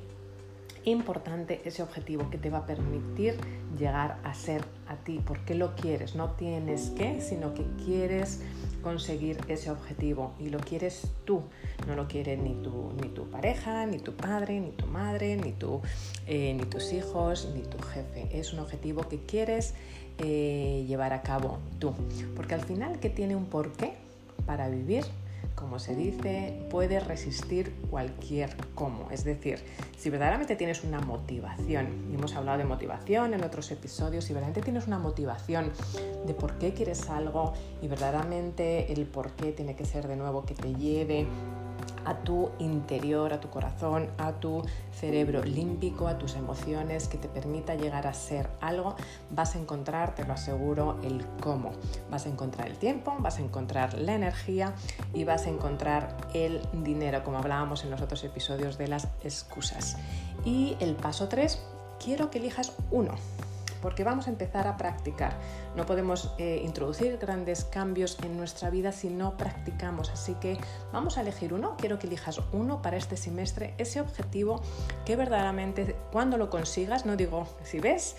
importante 0.84 1.60
ese 1.64 1.82
objetivo 1.82 2.30
que 2.30 2.38
te 2.38 2.50
va 2.50 2.58
a 2.58 2.66
permitir 2.66 3.36
llegar 3.78 4.18
a 4.24 4.34
ser 4.34 4.64
a 4.88 4.96
ti. 4.96 5.18
¿Por 5.18 5.44
qué 5.44 5.54
lo 5.54 5.74
quieres? 5.76 6.14
No 6.14 6.32
tienes 6.32 6.90
que, 6.90 7.20
sino 7.20 7.54
que 7.54 7.64
quieres 7.84 8.40
conseguir 8.82 9.38
ese 9.48 9.70
objetivo 9.70 10.32
y 10.38 10.48
lo 10.48 10.58
quieres 10.58 11.06
tú. 11.24 11.42
No 11.86 11.94
lo 11.94 12.08
quiere 12.08 12.36
ni 12.36 12.54
tu, 12.62 12.92
ni 13.00 13.08
tu 13.08 13.30
pareja, 13.30 13.86
ni 13.86 13.98
tu 13.98 14.14
padre, 14.14 14.60
ni 14.60 14.70
tu 14.70 14.86
madre, 14.86 15.36
ni, 15.36 15.54
eh, 16.26 16.54
ni 16.54 16.64
tus 16.64 16.92
hijos, 16.92 17.50
ni 17.54 17.62
tu 17.62 17.78
jefe. 17.78 18.28
Es 18.32 18.52
un 18.52 18.60
objetivo 18.60 19.08
que 19.08 19.24
quieres 19.24 19.74
eh, 20.18 20.84
llevar 20.88 21.12
a 21.12 21.22
cabo 21.22 21.58
tú. 21.78 21.94
Porque 22.36 22.54
al 22.54 22.62
final 22.62 23.00
que 23.00 23.10
tiene 23.10 23.36
un 23.36 23.46
porqué 23.46 23.94
para 24.46 24.68
vivir 24.68 25.04
como 25.54 25.78
se 25.78 25.94
dice, 25.94 26.66
puede 26.70 27.00
resistir 27.00 27.72
cualquier 27.90 28.56
cómo. 28.74 29.08
Es 29.10 29.24
decir, 29.24 29.62
si 29.96 30.10
verdaderamente 30.10 30.56
tienes 30.56 30.84
una 30.84 31.00
motivación, 31.00 32.08
y 32.10 32.14
hemos 32.14 32.34
hablado 32.34 32.58
de 32.58 32.64
motivación 32.64 33.34
en 33.34 33.44
otros 33.44 33.70
episodios, 33.70 34.24
si 34.24 34.32
verdaderamente 34.32 34.62
tienes 34.62 34.86
una 34.86 34.98
motivación 34.98 35.72
de 36.26 36.34
por 36.34 36.58
qué 36.58 36.72
quieres 36.72 37.08
algo 37.10 37.52
y 37.82 37.88
verdaderamente 37.88 38.92
el 38.92 39.06
por 39.06 39.32
qué 39.32 39.52
tiene 39.52 39.76
que 39.76 39.84
ser 39.84 40.08
de 40.08 40.16
nuevo 40.16 40.44
que 40.44 40.54
te 40.54 40.74
lleve 40.74 41.26
a 42.04 42.14
tu 42.18 42.50
interior, 42.58 43.32
a 43.32 43.40
tu 43.40 43.50
corazón, 43.50 44.10
a 44.18 44.32
tu 44.32 44.62
cerebro 44.92 45.42
límbico, 45.42 46.08
a 46.08 46.18
tus 46.18 46.34
emociones, 46.34 47.08
que 47.08 47.18
te 47.18 47.28
permita 47.28 47.74
llegar 47.74 48.06
a 48.06 48.14
ser 48.14 48.48
algo, 48.60 48.96
vas 49.30 49.54
a 49.54 49.58
encontrar, 49.58 50.14
te 50.14 50.24
lo 50.24 50.32
aseguro, 50.32 50.98
el 51.02 51.24
cómo. 51.40 51.72
Vas 52.10 52.26
a 52.26 52.28
encontrar 52.28 52.68
el 52.68 52.76
tiempo, 52.76 53.14
vas 53.18 53.38
a 53.38 53.42
encontrar 53.42 53.94
la 53.94 54.14
energía 54.14 54.74
y 55.14 55.24
vas 55.24 55.46
a 55.46 55.50
encontrar 55.50 56.16
el 56.34 56.60
dinero, 56.72 57.22
como 57.24 57.38
hablábamos 57.38 57.84
en 57.84 57.90
los 57.90 58.00
otros 58.00 58.24
episodios 58.24 58.78
de 58.78 58.88
las 58.88 59.08
excusas. 59.22 59.96
Y 60.44 60.76
el 60.80 60.94
paso 60.94 61.28
3, 61.28 61.62
quiero 61.98 62.30
que 62.30 62.38
elijas 62.38 62.72
uno 62.90 63.14
porque 63.80 64.04
vamos 64.04 64.26
a 64.26 64.30
empezar 64.30 64.66
a 64.66 64.76
practicar. 64.76 65.38
No 65.76 65.86
podemos 65.86 66.32
eh, 66.38 66.62
introducir 66.64 67.18
grandes 67.18 67.64
cambios 67.64 68.18
en 68.22 68.36
nuestra 68.36 68.70
vida 68.70 68.92
si 68.92 69.08
no 69.08 69.36
practicamos, 69.36 70.10
así 70.10 70.34
que 70.34 70.58
vamos 70.92 71.18
a 71.18 71.22
elegir 71.22 71.52
uno. 71.52 71.76
Quiero 71.76 71.98
que 71.98 72.06
elijas 72.06 72.40
uno 72.52 72.82
para 72.82 72.96
este 72.96 73.16
semestre, 73.16 73.74
ese 73.78 74.00
objetivo 74.00 74.62
que 75.04 75.16
verdaderamente 75.16 75.96
cuando 76.12 76.36
lo 76.36 76.50
consigas, 76.50 77.06
no 77.06 77.16
digo 77.16 77.46
si 77.62 77.80
ves, 77.80 78.16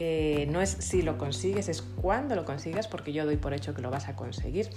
eh, 0.00 0.46
no 0.50 0.60
es 0.60 0.70
si 0.70 1.02
lo 1.02 1.18
consigues, 1.18 1.68
es 1.68 1.80
cuando 1.80 2.34
lo 2.34 2.44
consigas, 2.44 2.88
porque 2.88 3.12
yo 3.12 3.24
doy 3.24 3.36
por 3.36 3.54
hecho 3.54 3.74
que 3.74 3.82
lo 3.82 3.90
vas 3.90 4.08
a 4.08 4.16
conseguir, 4.16 4.68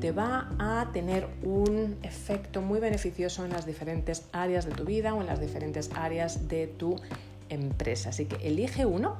te 0.00 0.12
va 0.12 0.50
a 0.58 0.88
tener 0.92 1.28
un 1.42 1.98
efecto 2.02 2.62
muy 2.62 2.80
beneficioso 2.80 3.44
en 3.44 3.50
las 3.50 3.66
diferentes 3.66 4.24
áreas 4.32 4.64
de 4.64 4.72
tu 4.72 4.84
vida 4.84 5.14
o 5.14 5.20
en 5.20 5.26
las 5.26 5.40
diferentes 5.40 5.90
áreas 5.94 6.48
de 6.48 6.68
tu 6.68 6.96
empresa. 7.50 8.08
Así 8.08 8.24
que 8.24 8.46
elige 8.46 8.86
uno 8.86 9.18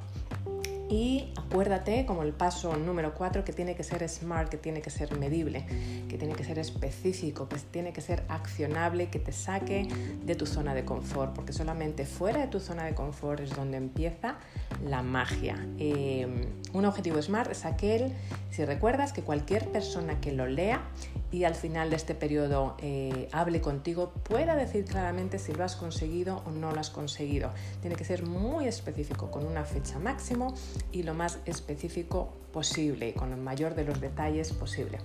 y 0.93 1.33
acuérdate, 1.37 2.05
como 2.05 2.23
el 2.23 2.35
paso 2.35 2.77
número 2.77 3.15
4, 3.15 3.45
que 3.45 3.55
tiene 3.55 3.75
que 3.75 3.83
ser 3.83 4.07
smart, 4.11 4.51
que 4.51 4.59
tiene 4.59 4.83
que 4.83 4.91
ser 4.91 5.17
medible, 5.17 5.65
que 6.07 6.19
tiene 6.19 6.35
que 6.35 6.45
ser 6.45 6.59
específico, 6.59 7.49
que 7.49 7.57
tiene 7.57 7.95
que 7.95 8.03
ser 8.03 8.25
accionable, 8.29 9.09
que 9.09 9.19
te 9.19 9.33
saque 9.33 9.89
de 10.23 10.35
tu 10.35 10.45
zona 10.45 10.75
de 10.75 10.85
confort, 10.85 11.35
porque 11.35 11.55
solamente 11.55 12.05
fuera 12.05 12.43
de 12.43 12.49
tu 12.49 12.61
zona 12.61 12.85
de 12.85 12.95
confort 12.95 13.41
es 13.41 13.57
donde 13.57 13.79
empieza 13.79 14.37
la 14.85 15.03
magia. 15.03 15.67
Eh, 15.79 16.27
un 16.75 16.85
objetivo 16.85 17.23
SMART 17.23 17.53
es 17.53 17.65
aquel, 17.65 18.13
si 18.51 18.63
recuerdas, 18.67 19.15
que 19.15 19.23
cualquier 19.23 19.69
persona 19.69 20.21
que 20.21 20.33
lo 20.33 20.47
lea 20.47 20.83
y 21.31 21.45
al 21.45 21.55
final 21.55 21.89
de 21.89 21.97
este 21.97 22.15
periodo 22.15 22.77
eh, 22.81 23.29
hable 23.33 23.63
contigo 23.63 24.13
pueda 24.23 24.57
decir 24.57 24.85
claramente 24.85 25.39
si 25.39 25.55
lo 25.55 25.65
has 25.65 25.77
conseguido 25.77 26.43
o 26.45 26.51
no 26.51 26.71
lo 26.71 26.81
has 26.81 26.91
conseguido. 26.91 27.51
Tiene 27.81 27.97
que 27.97 28.05
ser 28.05 28.27
muy 28.27 28.67
específico, 28.67 29.31
con 29.31 29.47
una 29.47 29.65
fecha 29.65 29.99
máximo 29.99 30.55
y 30.91 31.03
lo 31.03 31.15
más 31.15 31.39
específico 31.47 32.33
posible 32.53 33.11
y 33.11 33.13
con 33.13 33.33
el 33.33 33.41
mayor 33.41 33.75
de 33.75 33.85
los 33.85 34.01
detalles 34.01 34.53
posible. 34.53 34.99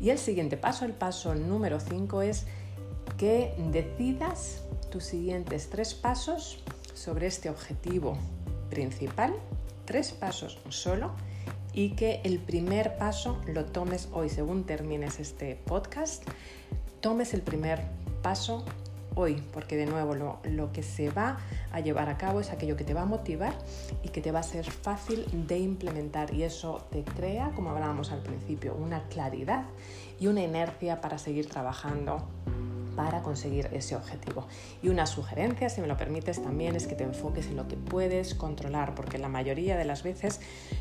Y 0.00 0.10
el 0.10 0.18
siguiente 0.18 0.56
paso, 0.56 0.84
el 0.84 0.92
paso 0.92 1.34
número 1.34 1.80
5, 1.80 2.22
es 2.22 2.46
que 3.16 3.54
decidas 3.72 4.62
tus 4.90 5.04
siguientes 5.04 5.68
tres 5.70 5.94
pasos 5.94 6.62
sobre 6.94 7.26
este 7.26 7.50
objetivo 7.50 8.16
principal, 8.70 9.34
tres 9.84 10.12
pasos 10.12 10.58
solo, 10.68 11.12
y 11.72 11.90
que 11.90 12.20
el 12.24 12.38
primer 12.38 12.96
paso 12.96 13.38
lo 13.46 13.64
tomes 13.64 14.08
hoy, 14.12 14.28
según 14.28 14.64
termines 14.64 15.20
este 15.20 15.56
podcast, 15.56 16.24
tomes 17.00 17.34
el 17.34 17.42
primer 17.42 17.82
paso 18.22 18.64
hoy, 19.18 19.42
porque 19.52 19.76
de 19.76 19.86
nuevo 19.86 20.14
lo, 20.14 20.38
lo, 20.44 20.72
que 20.72 20.82
se 20.82 21.10
va 21.10 21.38
a 21.72 21.80
llevar 21.80 22.08
a 22.08 22.16
cabo 22.16 22.40
es 22.40 22.50
aquello 22.50 22.76
que 22.76 22.84
te 22.84 22.94
va 22.94 23.02
a 23.02 23.06
motivar 23.06 23.52
y 24.04 24.10
que 24.10 24.20
te 24.20 24.30
va 24.30 24.40
a 24.40 24.44
ser 24.44 24.64
fácil 24.70 25.26
de 25.48 25.58
implementar. 25.58 26.32
Y 26.32 26.44
eso 26.44 26.86
te 26.90 27.02
crea, 27.02 27.50
como 27.56 27.70
hablábamos 27.70 28.12
al 28.12 28.22
principio, 28.22 28.74
una 28.74 29.02
claridad 29.08 29.64
y 30.20 30.28
una 30.28 30.42
inercia 30.42 31.00
para 31.00 31.18
seguir 31.18 31.48
trabajando 31.48 32.28
para 32.98 33.22
conseguir 33.22 33.68
ese 33.72 33.94
objetivo. 33.94 34.48
Y 34.82 34.88
una 34.88 35.06
sugerencia, 35.06 35.68
si 35.68 35.80
me 35.80 35.86
lo 35.86 35.96
permites, 35.96 36.42
también 36.42 36.74
es 36.74 36.88
que 36.88 36.96
te 36.96 37.04
enfoques 37.04 37.46
en 37.46 37.54
lo 37.54 37.68
que 37.68 37.76
puedes 37.76 38.34
controlar, 38.34 38.96
porque 38.96 39.18
la 39.18 39.28
mayoría 39.28 39.76
de 39.76 39.84
las 39.84 40.02
veces 40.02 40.40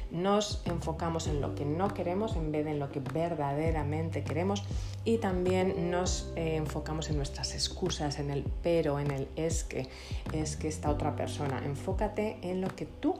nos 0.09 0.63
enfocamos 0.65 1.27
en 1.27 1.41
lo 1.41 1.53
que 1.53 1.63
no 1.63 1.93
queremos 1.93 2.35
en 2.35 2.51
vez 2.51 2.65
de 2.65 2.71
en 2.71 2.79
lo 2.79 2.89
que 2.89 3.01
verdaderamente 3.01 4.23
queremos 4.23 4.63
y 5.05 5.19
también 5.19 5.91
nos 5.91 6.33
eh, 6.35 6.55
enfocamos 6.55 7.11
en 7.11 7.17
nuestras 7.17 7.53
excusas, 7.53 8.17
en 8.17 8.31
el 8.31 8.43
pero, 8.63 8.97
en 8.97 9.11
el 9.11 9.27
es 9.35 9.63
que, 9.63 9.87
es 10.33 10.57
que 10.57 10.69
esta 10.69 10.89
otra 10.89 11.15
persona. 11.15 11.61
Enfócate 11.63 12.39
en 12.41 12.61
lo 12.61 12.69
que 12.75 12.87
tú 12.87 13.19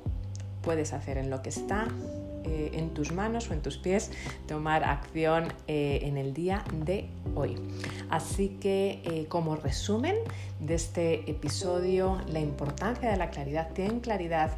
puedes 0.64 0.92
hacer, 0.94 1.20
en 1.20 1.30
lo 1.30 1.44
que 1.44 1.50
está 1.50 1.88
eh, 2.48 2.72
en 2.74 2.94
tus 2.94 3.12
manos 3.12 3.50
o 3.50 3.54
en 3.54 3.62
tus 3.62 3.78
pies 3.78 4.12
tomar 4.48 4.84
acción 4.84 5.54
eh, 5.68 6.00
en 6.04 6.18
el 6.18 6.34
día 6.34 6.64
de 6.86 7.10
hoy. 7.38 7.56
Así 8.10 8.58
que 8.60 9.02
eh, 9.04 9.26
como 9.28 9.56
resumen 9.56 10.16
de 10.60 10.76
este 10.76 11.30
episodio, 11.30 12.22
la 12.28 12.40
importancia 12.40 13.10
de 13.10 13.18
la 13.18 13.30
claridad, 13.30 13.72
ten 13.74 14.00
claridad 14.00 14.58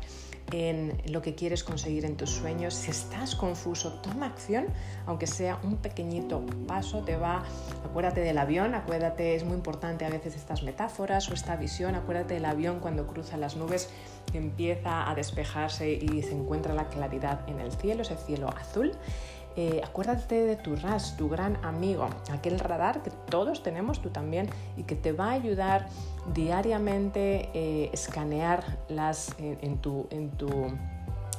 en 0.51 1.01
lo 1.05 1.21
que 1.21 1.35
quieres 1.35 1.63
conseguir 1.63 2.05
en 2.05 2.15
tus 2.15 2.29
sueños. 2.29 2.73
Si 2.73 2.91
estás 2.91 3.35
confuso, 3.35 3.93
toma 4.01 4.27
acción, 4.27 4.67
aunque 5.05 5.27
sea 5.27 5.59
un 5.63 5.77
pequeñito 5.77 6.45
paso, 6.67 7.03
te 7.03 7.15
va, 7.17 7.43
acuérdate 7.85 8.21
del 8.21 8.37
avión, 8.37 8.73
acuérdate, 8.75 9.35
es 9.35 9.43
muy 9.43 9.55
importante 9.55 10.05
a 10.05 10.09
veces 10.09 10.35
estas 10.35 10.63
metáforas 10.63 11.29
o 11.29 11.33
esta 11.33 11.55
visión, 11.55 11.95
acuérdate 11.95 12.35
del 12.35 12.45
avión 12.45 12.79
cuando 12.79 13.07
cruza 13.07 13.37
las 13.37 13.55
nubes, 13.55 13.89
empieza 14.33 15.09
a 15.09 15.15
despejarse 15.15 15.91
y 15.91 16.21
se 16.21 16.31
encuentra 16.31 16.73
la 16.73 16.87
claridad 16.89 17.47
en 17.47 17.59
el 17.59 17.71
cielo, 17.71 18.01
ese 18.01 18.15
cielo 18.15 18.49
azul. 18.49 18.91
Eh, 19.55 19.81
acuérdate 19.83 20.45
de 20.45 20.55
tu 20.55 20.75
RAS, 20.75 21.17
tu 21.17 21.27
gran 21.27 21.57
amigo, 21.65 22.07
aquel 22.31 22.59
radar 22.59 23.03
que 23.03 23.09
todos 23.09 23.63
tenemos, 23.63 24.01
tú 24.01 24.09
también, 24.09 24.49
y 24.77 24.83
que 24.83 24.95
te 24.95 25.11
va 25.11 25.31
a 25.31 25.31
ayudar 25.31 25.87
diariamente 26.33 27.49
eh, 27.53 27.89
escanear 27.91 28.63
las 28.87 29.35
en, 29.39 29.79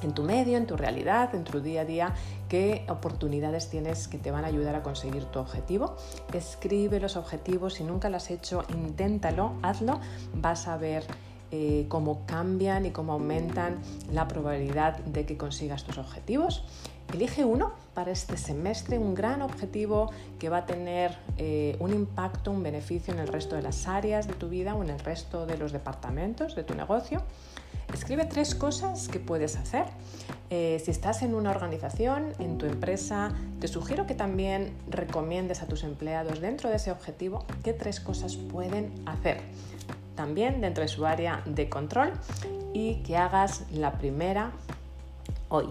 en 0.02 0.14
tu 0.14 0.22
medio, 0.22 0.56
en 0.56 0.66
tu 0.66 0.76
realidad, 0.76 1.34
en 1.34 1.44
tu 1.44 1.60
día 1.60 1.82
a 1.82 1.84
día, 1.84 2.14
qué 2.48 2.84
oportunidades 2.88 3.70
tienes 3.70 4.08
que 4.08 4.18
te 4.18 4.30
van 4.30 4.44
a 4.44 4.48
ayudar 4.48 4.74
a 4.74 4.82
conseguir 4.82 5.24
tu 5.26 5.38
objetivo. 5.38 5.96
Escribe 6.32 7.00
los 7.00 7.16
objetivos, 7.16 7.74
si 7.74 7.84
nunca 7.84 8.08
lo 8.08 8.16
has 8.16 8.30
hecho, 8.30 8.64
inténtalo, 8.70 9.54
hazlo, 9.62 10.00
vas 10.34 10.68
a 10.68 10.76
ver 10.76 11.04
eh, 11.52 11.86
cómo 11.88 12.26
cambian 12.26 12.86
y 12.86 12.90
cómo 12.90 13.14
aumentan 13.14 13.78
la 14.12 14.28
probabilidad 14.28 14.98
de 14.98 15.26
que 15.26 15.36
consigas 15.36 15.84
tus 15.84 15.98
objetivos. 15.98 16.64
Elige 17.12 17.44
uno 17.44 17.72
para 17.94 18.12
este 18.12 18.36
semestre, 18.36 18.98
un 18.98 19.14
gran 19.14 19.42
objetivo 19.42 20.10
que 20.38 20.48
va 20.48 20.58
a 20.58 20.66
tener 20.66 21.16
eh, 21.38 21.76
un 21.80 21.92
impacto, 21.92 22.50
un 22.50 22.62
beneficio 22.62 23.12
en 23.12 23.20
el 23.20 23.28
resto 23.28 23.56
de 23.56 23.62
las 23.62 23.88
áreas 23.88 24.28
de 24.28 24.34
tu 24.34 24.48
vida 24.48 24.74
o 24.74 24.82
en 24.82 24.90
el 24.90 25.00
resto 25.00 25.46
de 25.46 25.58
los 25.58 25.72
departamentos 25.72 26.54
de 26.54 26.62
tu 26.62 26.74
negocio. 26.74 27.22
Escribe 27.92 28.24
tres 28.24 28.54
cosas 28.54 29.08
que 29.08 29.18
puedes 29.18 29.56
hacer. 29.56 29.86
Eh, 30.50 30.80
si 30.84 30.92
estás 30.92 31.22
en 31.22 31.34
una 31.34 31.50
organización, 31.50 32.32
en 32.38 32.58
tu 32.58 32.66
empresa, 32.66 33.32
te 33.60 33.66
sugiero 33.66 34.06
que 34.06 34.14
también 34.14 34.72
recomiendes 34.88 35.62
a 35.62 35.66
tus 35.66 35.82
empleados 35.82 36.40
dentro 36.40 36.70
de 36.70 36.76
ese 36.76 36.92
objetivo 36.92 37.44
qué 37.64 37.72
tres 37.72 37.98
cosas 37.98 38.36
pueden 38.36 38.92
hacer 39.06 39.40
también 40.20 40.60
dentro 40.60 40.82
de 40.82 40.88
su 40.88 41.06
área 41.06 41.42
de 41.46 41.70
control 41.70 42.12
y 42.74 42.96
que 42.96 43.16
hagas 43.16 43.64
la 43.72 43.92
primera 43.92 44.52
hoy. 45.48 45.64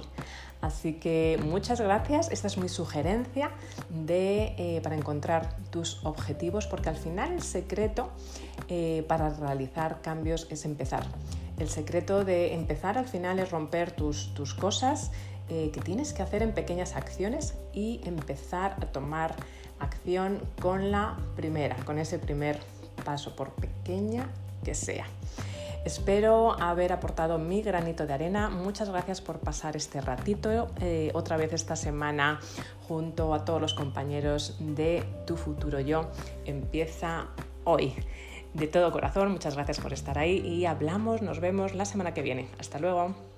Así 0.62 0.94
que 0.94 1.40
muchas 1.44 1.80
gracias. 1.80 2.30
Esta 2.32 2.48
es 2.48 2.58
mi 2.58 2.68
sugerencia 2.68 3.52
de, 3.90 4.56
eh, 4.58 4.82
para 4.84 4.96
encontrar 4.96 5.56
tus 5.70 6.06
objetivos, 6.06 6.68
porque 6.68 6.90
al 6.90 6.98
final 6.98 7.32
el 7.32 7.42
secreto 7.42 8.10
eh, 8.68 9.06
para 9.08 9.30
realizar 9.30 10.02
cambios 10.02 10.48
es 10.50 10.66
empezar. 10.66 11.06
El 11.58 11.70
secreto 11.70 12.26
de 12.26 12.54
empezar 12.54 12.98
al 12.98 13.08
final 13.08 13.40
es 13.40 13.52
romper 13.52 13.92
tus, 13.92 14.34
tus 14.34 14.54
cosas 14.54 15.12
eh, 15.50 15.72
que 15.74 15.82
tienes 15.82 16.14
que 16.14 16.24
hacer 16.24 16.44
en 16.44 16.54
pequeñas 16.54 16.96
acciones 16.96 17.56
y 17.74 18.02
empezar 18.06 18.76
a 18.82 18.86
tomar 18.86 19.36
acción 19.80 20.40
con 20.62 20.92
la 20.92 21.18
primera, 21.36 21.76
con 21.86 22.00
ese 22.00 22.20
primer 22.20 22.60
paso, 23.04 23.36
por 23.36 23.52
pequeña 23.52 24.30
que 24.64 24.76
sea. 24.76 25.06
Espero 25.86 26.60
haber 26.62 26.92
aportado 26.92 27.38
mi 27.38 27.62
granito 27.62 28.06
de 28.06 28.14
arena. 28.14 28.50
Muchas 28.50 28.90
gracias 28.90 29.22
por 29.22 29.40
pasar 29.40 29.76
este 29.76 30.02
ratito 30.02 30.70
eh, 30.82 31.12
otra 31.14 31.38
vez 31.38 31.54
esta 31.54 31.76
semana 31.76 32.40
junto 32.88 33.34
a 33.34 33.46
todos 33.46 33.62
los 33.62 33.74
compañeros 33.74 34.58
de 34.60 35.04
Tu 35.26 35.38
Futuro 35.38 35.80
Yo. 35.80 36.10
Empieza 36.46 37.28
hoy. 37.64 37.94
De 38.54 38.68
todo 38.68 38.92
corazón, 38.92 39.32
muchas 39.32 39.56
gracias 39.56 39.80
por 39.80 39.94
estar 39.94 40.18
ahí 40.18 40.40
y 40.40 40.66
hablamos, 40.66 41.22
nos 41.22 41.40
vemos 41.40 41.76
la 41.76 41.86
semana 41.86 42.14
que 42.14 42.24
viene. 42.24 42.50
Hasta 42.60 42.80
luego. 42.80 43.29